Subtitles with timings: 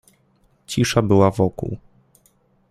[0.65, 1.77] Cisza była wokół.